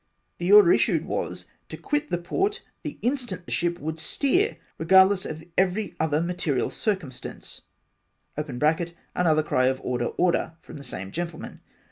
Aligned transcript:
The 0.39 0.51
order 0.51 0.73
issued 0.73 1.05
was, 1.05 1.45
to 1.69 1.77
quit 1.77 2.07
the 2.07 2.17
port 2.17 2.63
the 2.81 2.97
instant 3.03 3.45
the 3.45 3.51
ship 3.51 3.77
would 3.77 3.99
steer, 3.99 4.57
regardless 4.79 5.27
of 5.27 5.43
every 5.59 5.95
other 5.99 6.19
ma 6.21 6.33
terial 6.33 6.71
circumstance. 6.71 7.61
(Another 8.35 9.43
cry 9.43 9.65
of 9.67 9.79
order, 9.83 10.05
order, 10.05 10.53
from 10.63 10.77
the 10.77 10.83
same 10.83 11.11
gentlemen. 11.11 11.59